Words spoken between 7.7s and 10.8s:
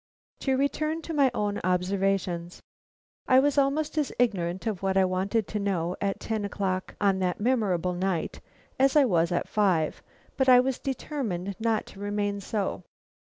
night as I was at five, but I was